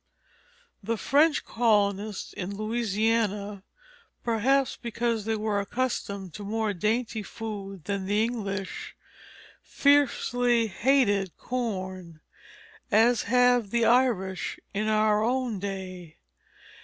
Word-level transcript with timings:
The 0.81 0.97
French 0.97 1.45
colonists 1.45 2.33
in 2.33 2.55
Louisiana, 2.57 3.61
perhaps 4.23 4.75
because 4.75 5.25
they 5.25 5.35
were 5.35 5.59
accustomed 5.59 6.33
to 6.33 6.43
more 6.43 6.73
dainty 6.73 7.21
food 7.21 7.85
than 7.85 8.07
the 8.07 8.23
English, 8.23 8.95
fiercely 9.61 10.65
hated 10.65 11.37
corn, 11.37 12.19
as 12.91 13.21
have 13.29 13.69
the 13.69 13.85
Irish 13.85 14.59
in 14.73 14.87
our 14.87 15.21
own 15.23 15.59
day. 15.59 16.17